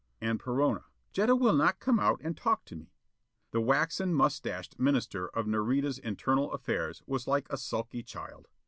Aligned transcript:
And 0.19 0.39
Perona: 0.39 0.85
"Jetta 1.13 1.35
will 1.35 1.53
not 1.53 1.79
come 1.79 1.99
out 1.99 2.19
and 2.23 2.35
talk 2.35 2.65
to 2.65 2.75
me." 2.75 2.91
The 3.51 3.61
waxen 3.61 4.15
mustached 4.15 4.79
Minister 4.79 5.27
of 5.27 5.45
Nareda's 5.45 5.99
Internal 5.99 6.51
Affairs 6.53 7.03
was 7.05 7.27
like 7.27 7.45
a 7.51 7.57
sulky 7.57 8.01
child. 8.01 8.47